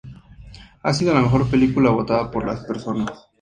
Ha 0.81 0.95
sido 0.95 1.13
la 1.13 1.21
mejor 1.21 1.47
película 1.47 1.91
votada 1.91 2.31
por 2.31 2.43
las 2.47 2.65
personas. 2.65 3.27